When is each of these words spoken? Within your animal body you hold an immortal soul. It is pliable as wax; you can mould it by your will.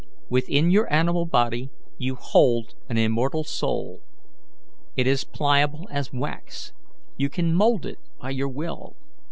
Within 0.31 0.71
your 0.71 0.91
animal 0.91 1.27
body 1.27 1.69
you 1.99 2.15
hold 2.15 2.73
an 2.89 2.97
immortal 2.97 3.43
soul. 3.43 4.01
It 4.95 5.05
is 5.05 5.23
pliable 5.23 5.87
as 5.91 6.11
wax; 6.11 6.73
you 7.17 7.29
can 7.29 7.53
mould 7.53 7.85
it 7.85 7.99
by 8.19 8.31
your 8.31 8.49
will. 8.49 8.95